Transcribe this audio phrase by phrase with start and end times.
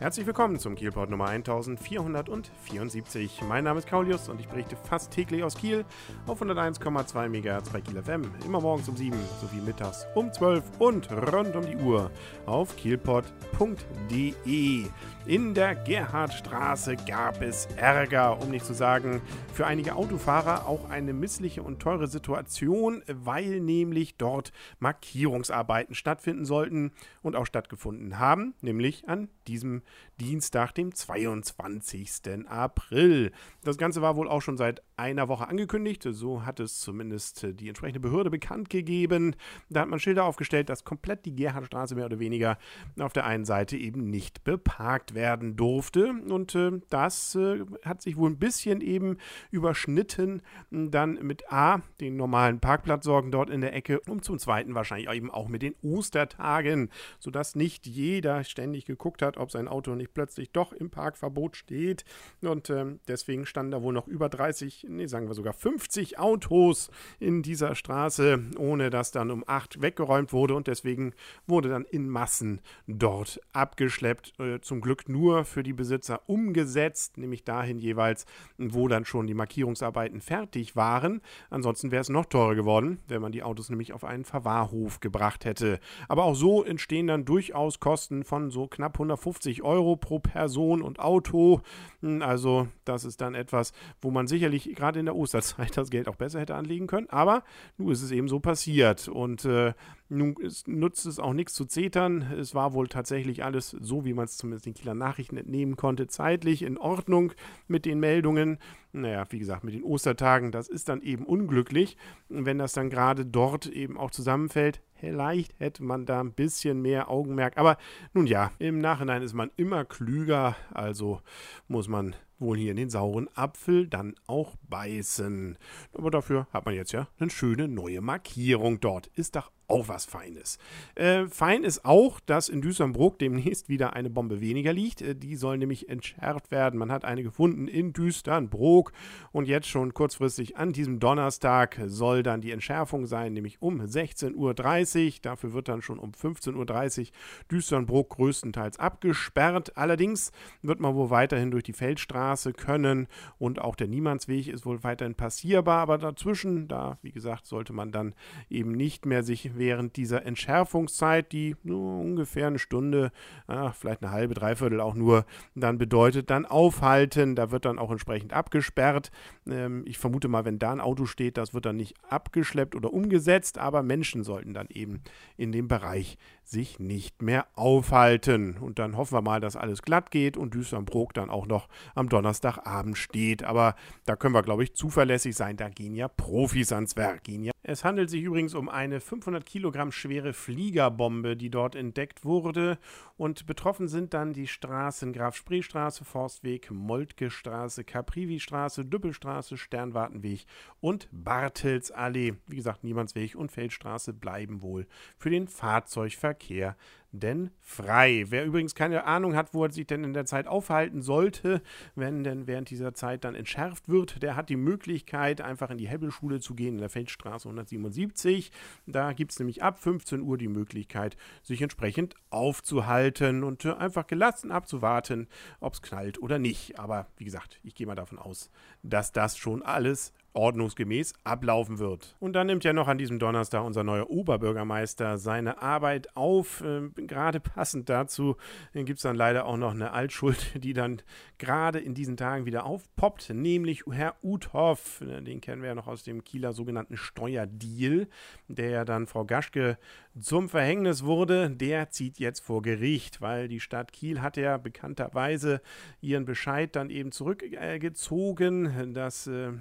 [0.00, 3.42] Herzlich willkommen zum Kielport Nummer 1474.
[3.48, 5.84] Mein Name ist Kaulius und ich berichte fast täglich aus Kiel
[6.28, 8.32] auf 101,2 MHz bei Kiel FM.
[8.46, 12.12] Immer morgens um 7 sowie mittags um 12 und rund um die Uhr
[12.46, 14.86] auf kielport.de.
[15.26, 19.20] In der Gerhardstraße gab es Ärger, um nicht zu sagen,
[19.52, 26.92] für einige Autofahrer auch eine missliche und teure Situation, weil nämlich dort Markierungsarbeiten stattfinden sollten
[27.20, 29.82] und auch stattgefunden haben, nämlich an diesem
[30.20, 32.48] Dienstag, dem 22.
[32.48, 33.32] April.
[33.62, 37.68] Das Ganze war wohl auch schon seit einer Woche angekündigt, so hat es zumindest die
[37.68, 39.36] entsprechende Behörde bekannt gegeben.
[39.68, 42.58] Da hat man Schilder aufgestellt, dass komplett die Gerhardstraße mehr oder weniger
[42.98, 46.14] auf der einen Seite eben nicht beparkt werden durfte.
[46.28, 49.18] Und äh, das äh, hat sich wohl ein bisschen eben
[49.50, 55.08] überschnitten, dann mit A, den normalen Parkplatzsorgen dort in der Ecke und zum Zweiten wahrscheinlich
[55.10, 60.14] eben auch mit den Ostertagen, sodass nicht jeder ständig geguckt hat, ob sein Auto nicht
[60.14, 62.04] plötzlich doch im Parkverbot steht.
[62.42, 66.90] Und äh, deswegen standen da wohl noch über 30 nee, sagen wir sogar 50 Autos
[67.18, 71.12] in dieser Straße, ohne dass dann um 8 weggeräumt wurde und deswegen
[71.46, 74.38] wurde dann in Massen dort abgeschleppt.
[74.38, 78.26] Äh, zum Glück nur für die Besitzer umgesetzt, nämlich dahin jeweils,
[78.56, 81.20] wo dann schon die Markierungsarbeiten fertig waren.
[81.50, 85.44] Ansonsten wäre es noch teurer geworden, wenn man die Autos nämlich auf einen Verwahrhof gebracht
[85.44, 85.80] hätte.
[86.08, 90.98] Aber auch so entstehen dann durchaus Kosten von so knapp 150 Euro pro Person und
[90.98, 91.60] Auto.
[92.00, 96.08] Hm, also das ist dann etwas, wo man sicherlich gerade in der Osterzeit das Geld
[96.08, 97.08] auch besser hätte anlegen können.
[97.10, 97.42] Aber
[97.76, 99.08] nun ist es eben so passiert.
[99.08, 99.74] Und äh,
[100.08, 102.22] nun ist, nutzt es auch nichts zu zetern.
[102.38, 106.06] Es war wohl tatsächlich alles so, wie man es zumindest den Kieler Nachrichten entnehmen konnte,
[106.06, 107.32] zeitlich in Ordnung
[107.66, 108.58] mit den Meldungen.
[108.92, 111.96] Naja, wie gesagt, mit den Ostertagen, das ist dann eben unglücklich,
[112.28, 114.80] wenn das dann gerade dort eben auch zusammenfällt.
[115.00, 117.56] Vielleicht hätte man da ein bisschen mehr Augenmerk.
[117.56, 117.76] Aber
[118.12, 120.56] nun ja, im Nachhinein ist man immer klüger.
[120.74, 121.20] Also
[121.68, 125.58] muss man wohl hier in den sauren Apfel dann auch beißen.
[125.92, 129.08] Aber dafür hat man jetzt ja eine schöne neue Markierung dort.
[129.08, 130.58] Ist doch auch was Feines.
[130.94, 135.02] Äh, fein ist auch, dass in Düsternbruck demnächst wieder eine Bombe weniger liegt.
[135.02, 136.78] Äh, die soll nämlich entschärft werden.
[136.78, 138.92] Man hat eine gefunden in Düsternbruck
[139.30, 144.34] und jetzt schon kurzfristig an diesem Donnerstag soll dann die Entschärfung sein, nämlich um 16.30
[144.34, 145.14] Uhr.
[145.22, 147.06] Dafür wird dann schon um 15.30 Uhr
[147.50, 149.76] Düsternbruck größtenteils abgesperrt.
[149.76, 150.32] Allerdings
[150.62, 153.06] wird man wohl weiterhin durch die Feldstraße können
[153.38, 155.80] und auch der Niemandsweg ist wohl weiterhin passierbar.
[155.80, 158.14] Aber dazwischen, da wie gesagt, sollte man dann
[158.50, 163.12] eben nicht mehr sich während dieser Entschärfungszeit, die nur ungefähr eine Stunde,
[163.46, 165.24] ach, vielleicht eine halbe, dreiviertel auch nur
[165.54, 167.34] dann bedeutet, dann aufhalten.
[167.34, 169.10] Da wird dann auch entsprechend abgesperrt.
[169.46, 172.92] Ähm, ich vermute mal, wenn da ein Auto steht, das wird dann nicht abgeschleppt oder
[172.92, 175.02] umgesetzt, aber Menschen sollten dann eben
[175.36, 176.18] in dem Bereich
[176.50, 178.56] sich nicht mehr aufhalten.
[178.58, 182.08] Und dann hoffen wir mal, dass alles glatt geht und Düsternbrook dann auch noch am
[182.08, 183.42] Donnerstagabend steht.
[183.42, 183.74] Aber
[184.06, 185.56] da können wir, glaube ich, zuverlässig sein.
[185.56, 187.24] Da gehen ja Profis ans Werk.
[187.24, 187.52] Gehen ja.
[187.70, 192.78] Es handelt sich übrigens um eine 500 Kilogramm schwere Fliegerbombe, die dort entdeckt wurde.
[193.18, 200.46] Und betroffen sind dann die Straßen Graf Spreestraße, Forstweg, Moltke Straße, Caprivi-Straße, Düppelstraße, Sternwartenweg
[200.80, 202.36] und Bartelsallee.
[202.46, 204.86] Wie gesagt, Niemandsweg und Feldstraße bleiben wohl
[205.18, 206.76] für den Fahrzeugverkehr Verkehr
[207.12, 208.26] denn frei.
[208.28, 211.62] Wer übrigens keine Ahnung hat, wo er sich denn in der Zeit aufhalten sollte,
[211.94, 215.88] wenn denn während dieser Zeit dann entschärft wird, der hat die Möglichkeit, einfach in die
[215.88, 218.52] Hebbelschule zu gehen, in der Feldstraße 177.
[218.86, 224.50] Da gibt es nämlich ab 15 Uhr die Möglichkeit, sich entsprechend aufzuhalten und einfach gelassen
[224.50, 225.28] abzuwarten,
[225.60, 226.78] ob es knallt oder nicht.
[226.78, 228.50] Aber wie gesagt, ich gehe mal davon aus,
[228.82, 232.16] dass das schon alles ordnungsgemäß ablaufen wird.
[232.20, 236.60] Und dann nimmt ja noch an diesem Donnerstag unser neuer Oberbürgermeister seine Arbeit auf.
[236.60, 238.36] Äh, gerade passend dazu
[238.72, 241.02] gibt es dann leider auch noch eine Altschuld, die dann
[241.38, 245.02] gerade in diesen Tagen wieder aufpoppt, nämlich Herr Uthoff.
[245.04, 248.08] Den kennen wir ja noch aus dem Kieler sogenannten Steuerdeal,
[248.48, 249.78] der ja dann Frau Gaschke
[250.20, 251.50] zum Verhängnis wurde.
[251.50, 255.60] Der zieht jetzt vor Gericht, weil die Stadt Kiel hat ja bekannterweise
[256.00, 259.52] ihren Bescheid dann eben zurückgezogen, dass äh,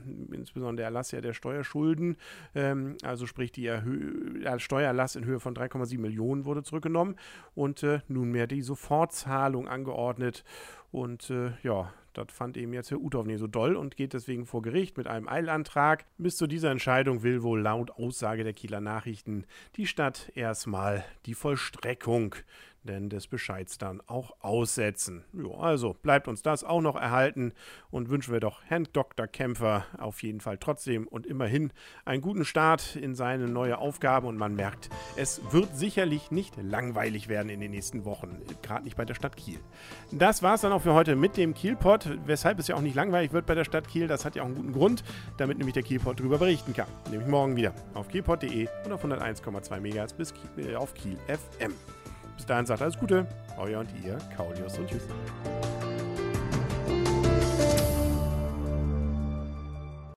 [0.58, 2.18] insbesondere der Erlass ja der Steuerschulden,
[2.56, 7.16] ähm, also sprich die Erhö der Steuererlass in Höhe von 3,7 Millionen wurde zurückgenommen
[7.56, 10.44] und äh, nunmehr die Sofortzahlung angeordnet.
[10.92, 14.46] Und äh, ja, das fand eben jetzt Herr Uthoff nicht so doll und geht deswegen
[14.46, 16.06] vor Gericht mit einem Eilantrag.
[16.18, 19.46] Bis zu dieser Entscheidung will wohl laut Aussage der Kieler Nachrichten
[19.76, 22.36] die Stadt erstmal die Vollstreckung
[22.88, 25.24] denn des Bescheids dann auch aussetzen.
[25.34, 27.54] Jo, also bleibt uns das auch noch erhalten
[27.92, 29.28] und wünschen wir doch Herrn Dr.
[29.28, 31.72] Kämpfer auf jeden Fall trotzdem und immerhin
[32.06, 37.28] einen guten Start in seine neue Aufgabe und man merkt, es wird sicherlich nicht langweilig
[37.28, 39.60] werden in den nächsten Wochen, gerade nicht bei der Stadt Kiel.
[40.12, 42.96] Das war es dann auch für heute mit dem Kielpot, weshalb es ja auch nicht
[42.96, 45.04] langweilig wird bei der Stadt Kiel, das hat ja auch einen guten Grund,
[45.38, 46.88] damit nämlich der Kielpot darüber berichten kann.
[47.12, 51.74] Nämlich morgen wieder auf kielpot.de und auf 101,2 MHz bis Kiel, äh, auf Kiel FM.
[52.38, 53.26] Bis dahin sagt alles Gute,
[53.58, 55.08] euer und ihr, Kaulius und Tschüss.